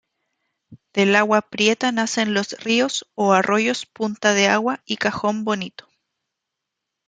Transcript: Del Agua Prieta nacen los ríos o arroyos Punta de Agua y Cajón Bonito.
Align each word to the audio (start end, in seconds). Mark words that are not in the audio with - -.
Del 0.93 1.15
Agua 1.15 1.43
Prieta 1.43 1.91
nacen 1.91 2.33
los 2.33 2.53
ríos 2.63 3.05
o 3.13 3.33
arroyos 3.33 3.85
Punta 3.85 4.33
de 4.33 4.47
Agua 4.47 4.81
y 4.83 4.97
Cajón 4.97 5.43
Bonito. 5.45 5.87